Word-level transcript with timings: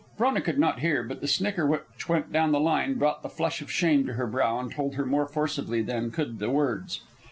Frona 0.17 0.41
could 0.41 0.57
not 0.57 0.79
hear, 0.79 1.03
but 1.03 1.21
the 1.21 1.27
snicker 1.27 1.67
which 1.67 2.09
went 2.09 2.31
down 2.33 2.51
the 2.51 2.59
line 2.59 2.95
brought 2.95 3.21
the 3.21 3.29
flush 3.29 3.61
of 3.61 3.69
shame 3.69 4.03
to 4.07 4.13
her 4.13 4.25
brow 4.25 4.57
and 4.59 4.71
told 4.71 4.95
her 4.95 5.05
more 5.05 5.27
forcibly 5.27 5.83
than 5.83 6.09
could 6.09 6.39
the 6.39 6.49
words. 6.49 7.01